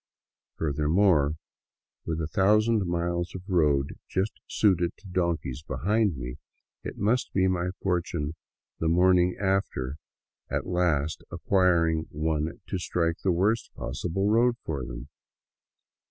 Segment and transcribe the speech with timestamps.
[0.55, 1.33] Furthermore,
[2.07, 6.37] with a thousand miles of road just suited to donkeys behind me,
[6.83, 8.33] it must be my fortune
[8.79, 9.97] the morning after
[10.49, 15.07] at last acquiring one to strike the worst possible road for them.